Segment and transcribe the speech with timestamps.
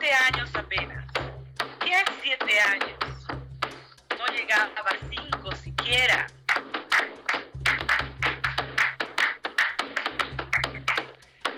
[0.00, 1.04] siete años apenas.
[1.80, 2.98] ¿Qué es siete años?
[4.18, 6.26] No llegaba a cinco siquiera.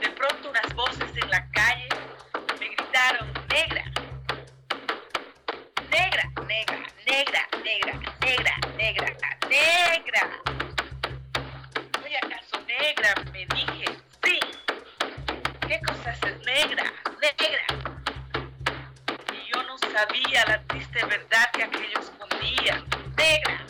[0.00, 1.88] De pronto unas voces en la calle
[2.60, 3.84] me gritaron, negra,
[5.90, 9.16] negra, negra, negra, negra, negra, negra,
[9.48, 10.42] negra.
[12.02, 13.14] ¿Soy acaso negra?
[13.32, 14.40] Me dije, sí.
[15.66, 16.92] ¿Qué cosa es negra?
[17.20, 17.95] Negra.
[19.96, 22.84] Sabía la triste verdad que aquello escondía.
[23.16, 23.66] Negra.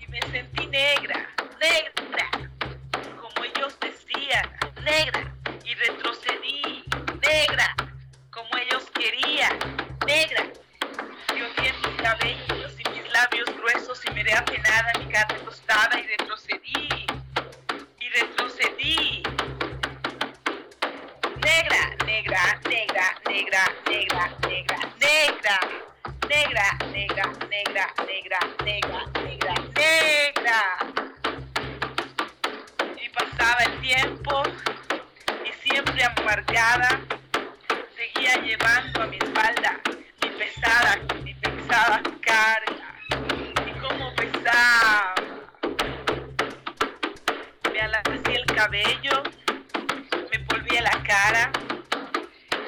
[0.00, 1.28] Y me sentí negra,
[1.60, 1.93] negra.
[37.94, 39.80] Seguía llevando a mi espalda
[40.22, 42.88] mi pesada, mi pesada carga.
[43.66, 45.14] Y cómo pesaba.
[47.70, 49.22] Me alacé el cabello,
[50.32, 51.52] me polví la cara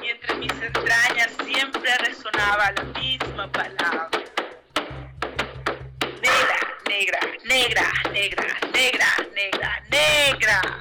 [0.03, 4.11] y entre mis entrañas siempre resonaba la misma palabra.
[6.21, 10.76] Negra, negra, negra, negra, negra, negra, negra.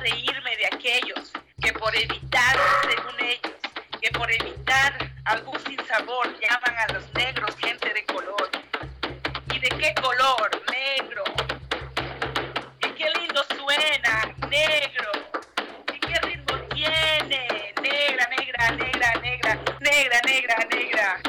[0.00, 3.54] Reírme de aquellos que por evitar, según ellos,
[4.00, 8.50] que por evitar algún sinsabor llaman a los negros gente de color.
[9.52, 10.50] ¿Y de qué color?
[10.70, 11.24] Negro.
[12.80, 14.34] ¿Y qué lindo suena?
[14.48, 15.10] Negro.
[15.92, 17.72] ¿Y qué ritmo tiene?
[17.80, 21.23] Negra, negra, negra, negra, negra, negra, negra.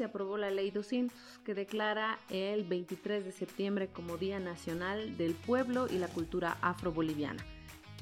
[0.00, 5.34] Se aprobó la Ley 200, que declara el 23 de septiembre como Día Nacional del
[5.34, 7.44] Pueblo y la Cultura Afroboliviana,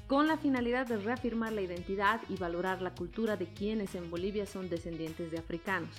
[0.07, 4.47] con la finalidad de reafirmar la identidad y valorar la cultura de quienes en Bolivia
[4.47, 5.91] son descendientes de africanos.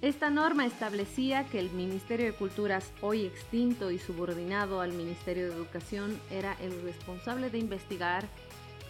[0.00, 5.54] Esta norma establecía que el Ministerio de Culturas, hoy extinto y subordinado al Ministerio de
[5.54, 8.26] Educación, era el responsable de investigar,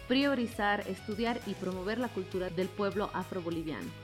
[0.07, 4.02] priorizar, estudiar y promover la cultura del pueblo afroboliviano.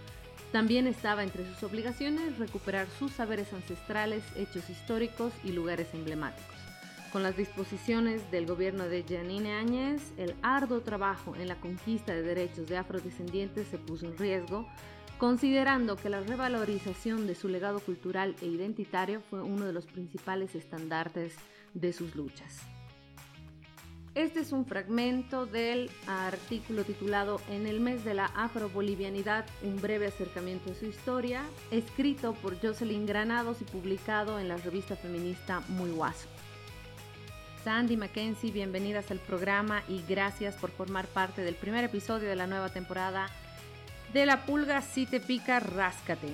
[0.51, 6.55] También estaba entre sus obligaciones recuperar sus saberes ancestrales, hechos históricos y lugares emblemáticos.
[7.11, 12.23] Con las disposiciones del gobierno de Janine Áñez, el arduo trabajo en la conquista de
[12.23, 14.67] derechos de afrodescendientes se puso en riesgo,
[15.19, 20.55] considerando que la revalorización de su legado cultural e identitario fue uno de los principales
[20.55, 21.35] estandartes
[21.73, 22.59] de sus luchas.
[24.15, 30.07] Este es un fragmento del artículo titulado En el mes de la afrobolivianidad, un breve
[30.07, 35.91] acercamiento a su historia, escrito por Jocelyn Granados y publicado en la revista feminista Muy
[35.91, 36.27] Guaso.
[37.63, 42.47] Sandy Mackenzie, bienvenidas al programa y gracias por formar parte del primer episodio de la
[42.47, 43.29] nueva temporada
[44.11, 46.33] de La Pulga Si Te Pica, Ráscate.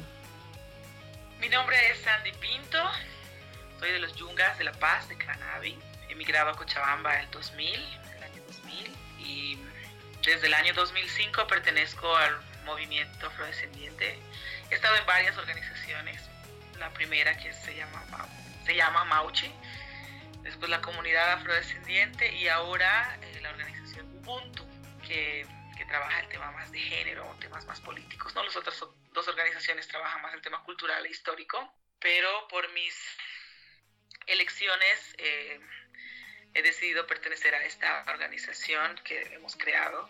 [1.41, 2.79] Mi nombre es Sandy Pinto,
[3.79, 5.77] soy de los Yungas de La Paz, de Canavi.
[6.09, 7.73] Emigraba a Cochabamba en el 2000,
[8.17, 9.59] el año 2000, y
[10.23, 14.19] desde el año 2005 pertenezco al movimiento afrodescendiente.
[14.69, 16.21] He estado en varias organizaciones,
[16.79, 18.03] la primera que se llama,
[18.65, 19.51] se llama Mauchi,
[20.41, 24.65] después la comunidad afrodescendiente y ahora eh, la organización Ubuntu,
[25.07, 25.45] que,
[25.77, 28.33] que, trabaja el tema más de género, temas más políticos.
[28.33, 28.43] ¿no?
[28.43, 32.95] Las otras dos organizaciones trabajan más el tema cultural e histórico, pero por mis
[34.27, 35.59] elecciones eh,
[36.55, 40.09] he decidido pertenecer a esta organización que hemos creado,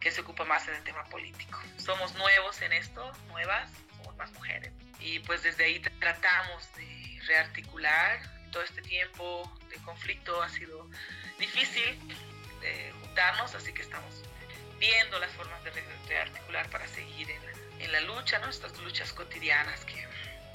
[0.00, 1.60] que se ocupa más en el tema político.
[1.76, 4.72] Somos nuevos en esto, nuevas, somos más mujeres.
[5.00, 8.20] Y pues desde ahí tratamos de rearticular.
[8.52, 10.88] Todo este tiempo de conflicto ha sido
[11.38, 11.98] difícil
[12.60, 14.22] de juntarnos, así que estamos
[14.78, 15.72] viendo las formas de
[16.08, 17.42] rearticular para seguir en,
[17.80, 18.48] en la lucha, ¿no?
[18.48, 19.94] estas luchas cotidianas que,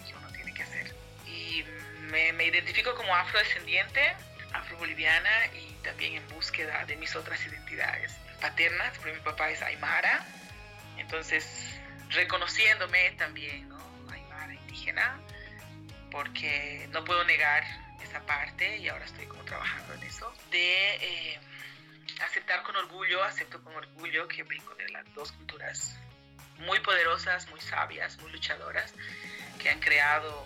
[0.08, 0.96] que uno tiene que hacer.
[1.28, 1.64] Y
[2.00, 4.16] me, me identifico como afrodescendiente,
[4.54, 10.26] afro-boliviana y también en búsqueda de mis otras identidades paternas, porque mi papá es aymara,
[10.98, 11.46] entonces
[12.10, 13.80] reconociéndome también, ¿no?
[14.12, 15.20] Aymara indígena,
[16.10, 17.64] porque no puedo negar
[18.04, 21.40] esa parte y ahora estoy como trabajando en eso, de eh,
[22.26, 25.98] aceptar con orgullo, acepto con orgullo que vengo de las dos culturas
[26.58, 28.94] muy poderosas, muy sabias, muy luchadoras,
[29.60, 30.46] que han creado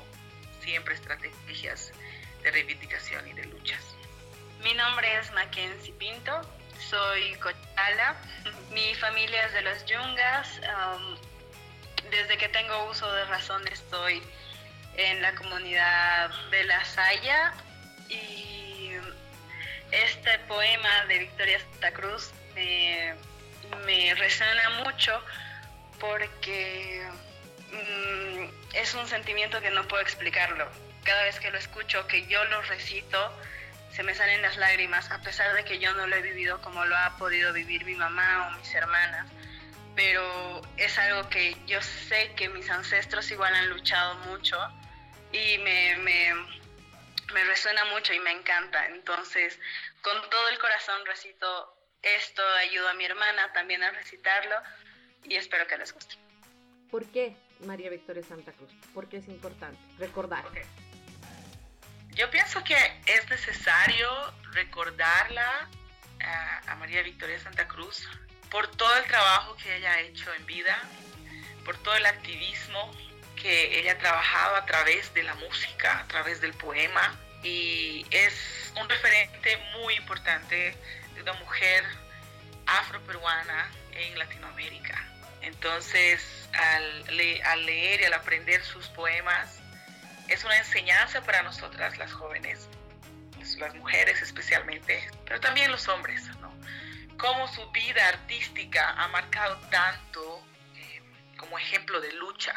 [0.62, 1.92] siempre estrategias
[2.44, 3.95] de reivindicación y de luchas.
[4.66, 6.42] Mi nombre es Mackenzie Pinto,
[6.90, 8.16] soy cochala,
[8.72, 10.60] mi familia es de los Yungas,
[12.10, 14.24] desde que tengo uso de razón estoy
[14.98, 17.54] en la comunidad de La Saya
[18.10, 18.94] y
[19.92, 23.14] este poema de Victoria Santa Cruz me,
[23.86, 25.24] me resuena mucho
[26.00, 27.08] porque
[27.72, 30.68] mm, es un sentimiento que no puedo explicarlo.
[31.04, 33.32] Cada vez que lo escucho, que yo lo recito,
[33.96, 36.84] se me salen las lágrimas, a pesar de que yo no lo he vivido como
[36.84, 39.32] lo ha podido vivir mi mamá o mis hermanas.
[39.96, 44.58] Pero es algo que yo sé que mis ancestros igual han luchado mucho
[45.32, 46.34] y me, me,
[47.34, 48.86] me resuena mucho y me encanta.
[48.88, 49.58] Entonces,
[50.02, 54.56] con todo el corazón recito esto, ayudo a mi hermana también a recitarlo
[55.24, 56.16] y espero que les guste.
[56.92, 58.72] ¿Por qué María Victoria Santa Cruz?
[58.94, 60.44] ¿Por qué es importante recordar?
[62.16, 62.78] Yo pienso que
[63.08, 64.10] es necesario
[64.54, 65.70] recordarla
[66.66, 68.08] a, María Victoria Santa Cruz
[68.50, 70.78] por todo el trabajo que ella ha hecho en vida,
[71.66, 72.90] por todo el activismo
[73.36, 78.72] que ella ha trabajado a través de la música, a través del poema, y es
[78.80, 80.78] un referente muy importante
[81.16, 81.84] de una mujer
[82.66, 85.06] afroperuana en Latinoamérica.
[85.42, 87.04] Entonces, al,
[87.44, 89.60] al leer y al aprender sus poemas,
[90.28, 92.68] es una enseñanza para nosotras las jóvenes,
[93.58, 96.54] las mujeres especialmente, pero también los hombres, ¿no?
[97.18, 100.44] Cómo su vida artística ha marcado tanto
[100.76, 101.02] eh,
[101.38, 102.54] como ejemplo de lucha,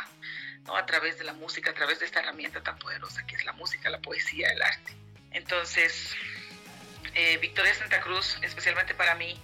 [0.64, 0.76] ¿no?
[0.76, 3.52] A través de la música, a través de esta herramienta tan poderosa que es la
[3.52, 4.96] música, la poesía, el arte.
[5.32, 6.14] Entonces,
[7.14, 9.40] eh, Victoria Santa Cruz, especialmente para mí,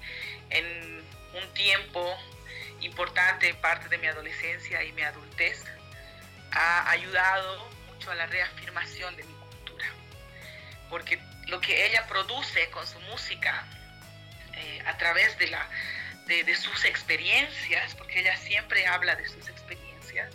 [0.50, 1.04] en
[1.34, 2.16] un tiempo
[2.80, 5.64] importante, parte de mi adolescencia y mi adultez,
[6.52, 7.73] ha ayudado
[8.10, 9.86] a la reafirmación de mi cultura,
[10.88, 13.66] porque lo que ella produce con su música,
[14.54, 15.68] eh, a través de, la,
[16.26, 20.32] de, sus experiencias, porque ella siempre habla de sus experiencias,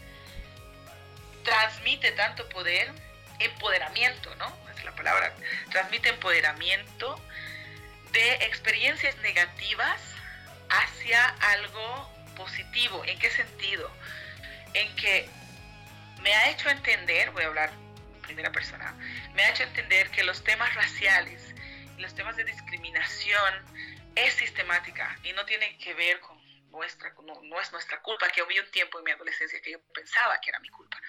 [1.44, 2.92] transmite tanto poder,
[3.40, 4.54] empoderamiento, ¿no?
[4.76, 5.34] Es la palabra,
[5.72, 7.20] transmite empoderamiento
[8.12, 10.00] de experiencias negativas
[10.70, 13.04] hacia algo positivo.
[13.06, 13.90] ¿En qué sentido?
[14.74, 15.30] En que
[16.22, 17.72] me ha hecho entender, voy a hablar
[18.16, 18.94] en primera persona,
[19.34, 21.56] me ha hecho entender que los temas raciales
[22.00, 23.54] los temas de discriminación
[24.16, 26.40] es sistemática y no tiene que ver con
[26.72, 30.40] nuestra, no, es nuestra culpa, que hubo un tiempo en mi adolescencia que yo pensaba
[30.40, 31.00] que era mi culpa.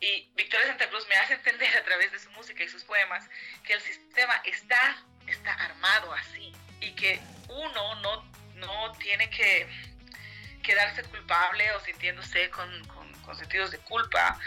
[0.00, 3.28] Y Victoria Santa Cruz me hace entender a través de su música y sus poemas
[3.64, 9.66] que el sistema está, está armado así y que uno no, no tiene que
[10.68, 12.68] quedarse culpable o sintiéndose con
[13.34, 14.38] sentidos de culpa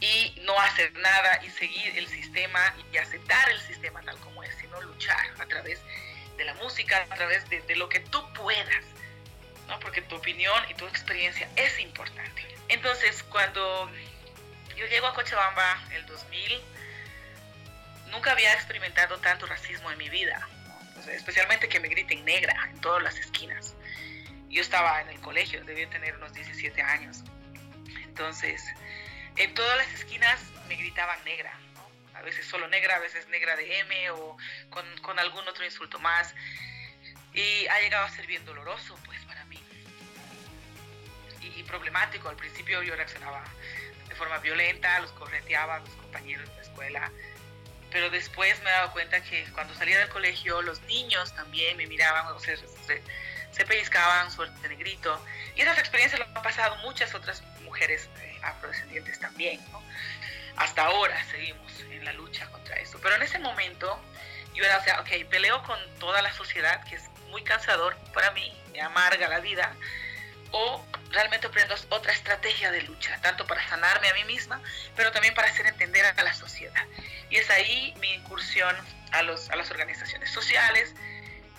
[0.00, 4.54] y no hacer nada y seguir el sistema y aceptar el sistema tal como es,
[4.56, 5.78] sino luchar a través
[6.36, 8.84] de la música, a través de, lo que tú puedas,
[9.68, 9.78] ¿no?
[9.80, 12.42] porque tu opinión y tu experiencia es importante.
[12.68, 13.90] Entonces, cuando
[14.76, 16.60] yo llego a Cochabamba el 2000,
[18.10, 20.48] nunca había experimentado tanto racismo en mi vida,
[21.10, 23.74] especialmente que me griten negra en todas las esquinas.
[24.50, 27.24] Yo estaba en el colegio, debía tener unos 17 años
[28.20, 28.62] entonces,
[29.36, 30.38] en todas las esquinas
[30.68, 31.54] me gritaban negra,
[32.14, 34.36] a veces solo negra, a veces negra de M o
[34.68, 36.34] con, algún otro insulto más.
[37.32, 39.58] Y ha llegado a ser bien doloroso, pues, para mí.
[41.40, 42.28] Y, problemático.
[42.28, 43.42] Al principio yo reaccionaba
[44.06, 47.12] de forma violenta, los correteaba a mis compañeros de la escuela.
[47.90, 51.86] Pero después me he dado cuenta que cuando salía del colegio, los niños también me
[51.86, 53.02] miraban, o sea, se,
[53.52, 55.24] se pellizcaban, suerte negrito.
[55.56, 59.60] Y esas experiencias lo han pasado muchas otras mujeres eh, afrodescendientes también.
[60.56, 62.98] Hasta ahora seguimos en la lucha contra eso.
[63.02, 64.00] Pero en ese momento
[64.54, 68.30] yo era, o sea, ok, peleo con toda la sociedad, que es muy cansador para
[68.32, 69.74] mí, me amarga la vida,
[70.52, 74.60] o realmente aprendo otra estrategia de lucha, tanto para sanarme a mí misma,
[74.96, 76.84] pero también para hacer entender a la sociedad.
[77.30, 78.74] Y es ahí mi incursión
[79.12, 80.94] a, los, a las organizaciones sociales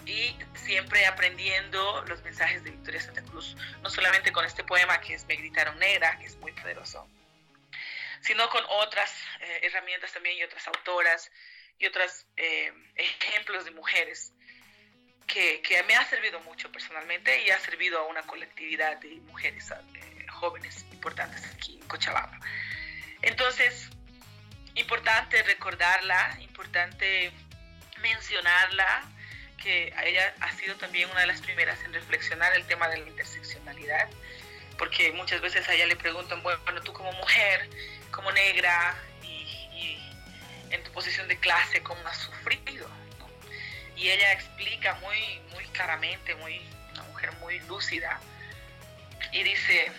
[0.05, 5.13] y siempre aprendiendo los mensajes de Victoria Santa Cruz, no solamente con este poema que
[5.13, 7.07] es Me gritaron negra, que es muy poderoso,
[8.21, 11.31] sino con otras eh, herramientas también y otras autoras
[11.79, 14.33] y otros eh, ejemplos de mujeres
[15.27, 19.71] que, que, me ha servido mucho personalmente y ha servido a una colectividad de mujeres
[19.71, 22.39] eh, jóvenes importantes aquí en Cochabamba.
[23.21, 23.89] Entonces,
[24.75, 27.31] importante recordarla, importante
[28.01, 29.03] mencionarla,
[29.61, 33.07] que ella ha sido también una de las primeras en reflexionar el tema de la
[33.07, 34.09] interseccionalidad,
[34.77, 37.69] porque muchas veces a ella le preguntan, bueno, tú como mujer,
[38.11, 39.97] como negra y,
[40.71, 42.89] en tu posición de clase, ¿cómo has sufrido?
[43.95, 46.61] Y ella explica muy, muy claramente, muy,
[46.93, 48.19] una mujer muy lúcida,
[49.31, 49.91] y dice,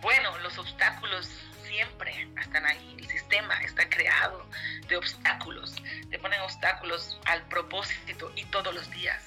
[0.00, 1.28] bueno, los obstáculos
[1.72, 4.46] siempre están ahí, el sistema está creado
[4.88, 5.74] de obstáculos,
[6.10, 9.22] te ponen obstáculos al propósito y todos los días.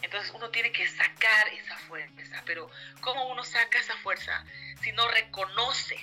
[0.00, 2.70] Entonces uno tiene que sacar esa fuerza, pero
[3.02, 4.44] ¿cómo uno saca esa fuerza
[4.80, 5.98] si no reconoce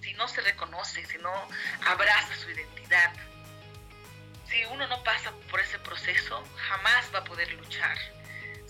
[0.00, 1.32] si no se reconoce, si no
[1.86, 3.10] abraza su identidad,
[4.46, 7.96] si uno no pasa por ese proceso, jamás va a poder luchar.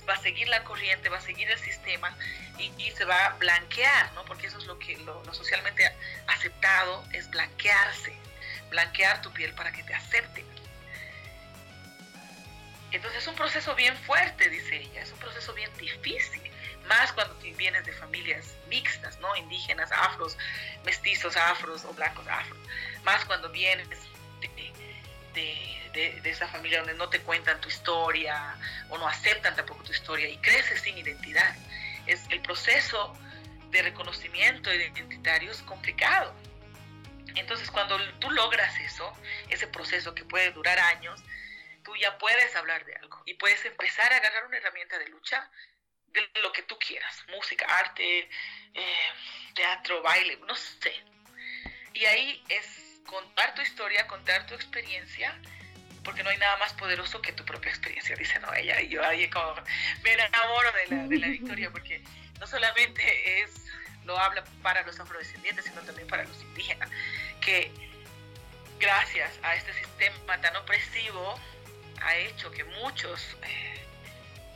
[0.09, 2.17] Va a seguir la corriente, va a seguir el sistema
[2.59, 4.25] y, se va a blanquear, ¿no?
[4.25, 5.91] Porque eso es lo que lo, socialmente
[6.27, 8.17] aceptado es blanquearse,
[8.71, 10.45] blanquear tu piel para que te acepten.
[12.93, 16.45] Entonces es un proceso bien fuerte, dice ella, es un proceso bien difícil
[16.87, 19.35] más cuando vienes de familias mixtas, ¿no?
[19.37, 20.37] Indígenas, afros,
[20.85, 22.59] mestizos, afros o blancos, afros.
[23.05, 23.89] Más cuando vienes
[24.41, 24.74] de,
[25.35, 28.57] de, esa familia donde no te cuentan tu historia
[28.89, 31.55] o no aceptan tampoco tu historia y creces sin identidad.
[32.07, 33.17] Es el proceso
[33.71, 36.35] de reconocimiento identitario es complicado.
[37.37, 39.13] Entonces cuando tú logras eso,
[39.51, 41.23] ese proceso que puede durar años,
[41.83, 45.51] tú ya puedes hablar de algo y puedes empezar a agarrar una herramienta de lucha
[46.09, 48.31] de lo que tú quieras, música, arte,
[48.75, 49.13] eh,
[49.55, 50.95] teatro, baile, no sé.
[51.93, 55.35] Y ahí es contar tu historia, contar tu experiencia,
[56.03, 58.81] porque no hay nada más poderoso que tu propia experiencia, dice no ella.
[58.81, 59.55] Y yo ahí como
[60.03, 62.03] me enamoro de la, de la victoria, porque
[62.41, 63.67] no solamente es,
[64.05, 66.91] lo habla para los afrodescendientes, sino también para los indígenas,
[67.41, 67.71] que
[68.79, 71.41] gracias a este sistema tan opresivo
[72.03, 73.37] ha hecho que muchos...
[73.43, 73.85] Eh,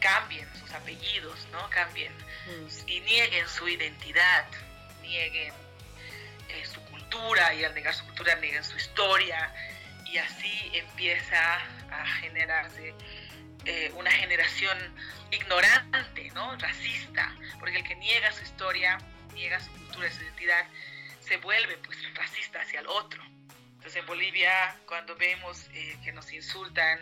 [0.01, 1.69] cambien sus apellidos, ¿no?
[1.71, 2.13] Cambien
[2.47, 2.89] mm.
[2.89, 4.47] y nieguen su identidad,
[5.03, 5.53] nieguen
[6.49, 9.53] eh, su cultura y al negar su cultura nieguen su historia
[10.05, 11.55] y así empieza
[11.91, 12.95] a generarse
[13.65, 14.79] eh, una generación
[15.31, 16.57] ignorante, ¿no?
[16.57, 18.99] Racista, porque el que niega su historia,
[19.35, 20.67] niega su cultura, su identidad,
[21.21, 23.23] se vuelve pues racista hacia el otro.
[23.77, 26.99] Entonces en Bolivia cuando vemos eh, que nos insultan,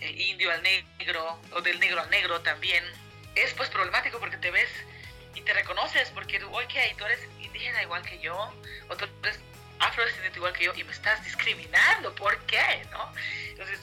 [0.00, 2.84] indio al negro o del negro al negro también,
[3.34, 4.68] es pues problemático porque te ves
[5.34, 8.36] y te reconoces porque tú, ok, tú eres indígena igual que yo,
[8.88, 9.40] o tú eres
[9.78, 12.86] afrodescendiente igual que yo y me estás discriminando, ¿por qué?
[12.90, 13.12] ¿no?
[13.48, 13.80] Entonces,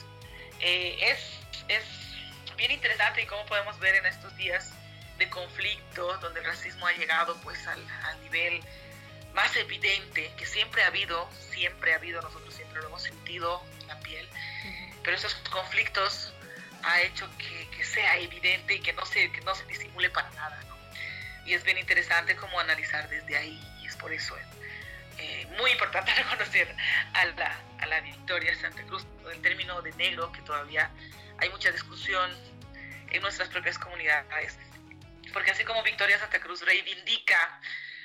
[0.60, 1.18] eh, es,
[1.68, 1.84] es
[2.56, 4.72] bien interesante y cómo podemos ver en estos días
[5.18, 8.62] de conflicto, donde el racismo ha llegado pues al, al nivel
[9.34, 13.86] más evidente que siempre ha habido, siempre ha habido, nosotros siempre lo hemos sentido en
[13.88, 14.28] la piel,
[15.02, 16.32] pero esos conflictos
[16.82, 20.62] ha hecho que, sea evidente y que no se, que no se disimule para nada.
[20.68, 20.76] ¿no?
[21.46, 24.36] Y es bien interesante como analizar desde ahí y es por eso
[25.20, 26.74] eh, muy importante reconocer
[27.12, 30.90] a la, a la Victoria Santa Cruz, el término de negro, que todavía
[31.38, 32.30] hay mucha discusión
[33.10, 34.58] en nuestras propias comunidades,
[35.32, 37.60] porque así como Victoria Santa Cruz reivindica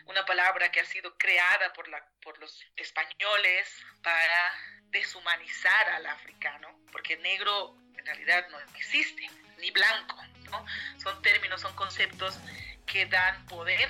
[0.07, 3.67] una palabra que ha sido creada por, la, por los españoles
[4.03, 4.53] para
[4.89, 9.27] deshumanizar al africano, porque negro en realidad no existe,
[9.57, 10.65] ni blanco, ¿no?
[11.01, 12.37] Son términos, son conceptos
[12.85, 13.89] que dan poder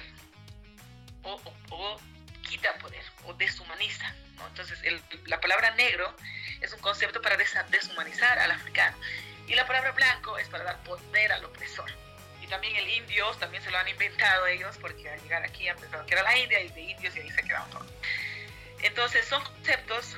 [1.24, 2.00] o,
[2.48, 4.48] quitan poder o deshumanizan, ¿no?
[4.48, 4.80] Entonces
[5.26, 6.16] la palabra negro
[6.62, 8.98] es un concepto para deshumanizar al africano
[9.48, 11.92] y la palabra blanco es para dar poder al opresor.
[12.42, 15.78] Y también el indio, también se lo han inventado ellos, porque al llegar aquí han
[15.78, 17.88] pensado que era la India y de indios y ahí se ha quedado todo.
[18.82, 20.16] Entonces son conceptos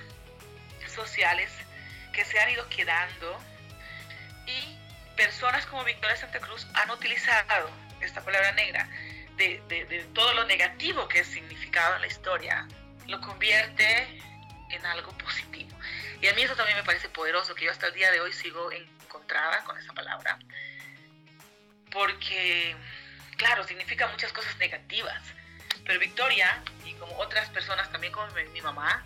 [0.93, 1.51] sociales
[2.13, 3.39] que se han ido quedando
[4.45, 4.77] y
[5.15, 7.69] personas como Victoria Santa Cruz han utilizado
[8.01, 8.89] esta palabra negra
[9.37, 12.67] de, de, todo lo negativo que es significado en la historia,
[13.07, 14.19] lo convierte
[14.69, 15.69] en algo positivo.
[16.21, 18.33] Y a mí eso también me parece poderoso, que yo hasta el día de hoy
[18.33, 20.39] sigo encontrada con esa palabra.
[21.91, 22.75] porque,
[23.37, 25.21] claro, significa muchas cosas negativas.
[25.85, 29.05] Pero Victoria, y como otras personas también como mi, mamá,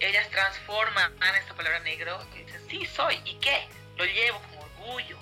[0.00, 3.68] ellas transforman esta palabra negro y dicen, sí, soy, ¿y qué?
[3.96, 5.18] Lo llevo con orgullo,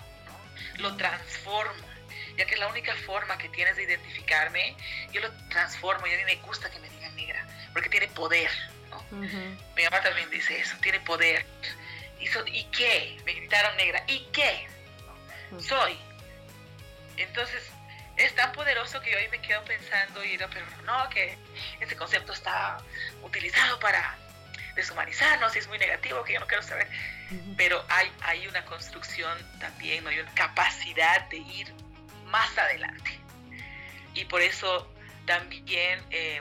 [0.78, 1.86] lo transformo,
[2.36, 4.76] ya que es la única forma que tienes de identificarme,
[5.12, 8.50] yo lo transformo y a mí me gusta que me digan negra, porque tiene poder.
[9.10, 11.44] Mi mamá también dice eso, tiene poder.
[12.20, 13.20] ¿Y, ¿y qué?
[13.24, 14.66] Me gritaron negra, ¿y qué?
[15.60, 15.98] Soy.
[17.16, 17.70] Entonces,
[18.16, 21.36] es tan poderoso que hoy me quedo pensando y digo, pero no, que
[21.80, 22.78] ese concepto está
[23.22, 24.16] utilizado para
[24.74, 26.88] deshumanizarnos y es muy negativo, que yo no quiero saber.
[27.56, 30.10] Pero hay, hay una construcción también, ¿no?
[30.10, 31.85] hay una capacidad de ir
[32.26, 33.10] más adelante.
[34.14, 34.92] Y por eso
[35.26, 36.40] también eh,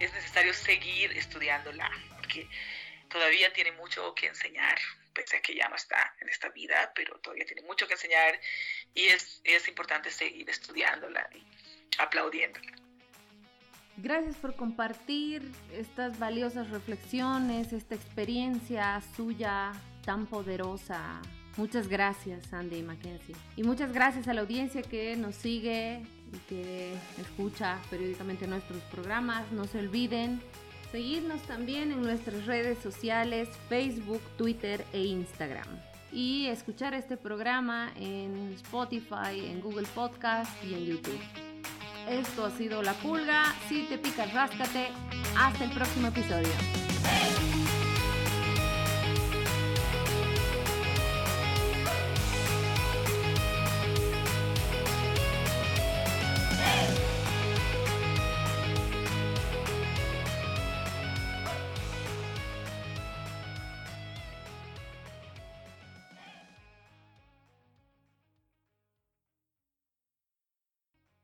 [0.00, 2.48] es necesario seguir estudiándola, porque
[3.08, 4.78] todavía tiene mucho que enseñar,
[5.12, 8.40] pese a que ya no está en esta vida, pero todavía tiene mucho que enseñar
[8.94, 11.44] y es, es importante seguir estudiándola y
[11.98, 12.72] aplaudiéndola.
[13.96, 19.72] Gracias por compartir estas valiosas reflexiones, esta experiencia suya
[20.04, 21.20] tan poderosa.
[21.58, 23.34] Muchas gracias, Sandy Mackenzie.
[23.56, 26.00] Y muchas gracias a la audiencia que nos sigue
[26.32, 29.50] y que escucha periódicamente nuestros programas.
[29.50, 30.40] No se olviden
[30.92, 35.66] seguirnos también en nuestras redes sociales, Facebook, Twitter e Instagram.
[36.12, 41.20] Y escuchar este programa en Spotify, en Google Podcast y en YouTube.
[42.08, 43.52] Esto ha sido La Pulga.
[43.68, 44.86] Si te picas, ráscate.
[45.36, 46.52] Hasta el próximo episodio.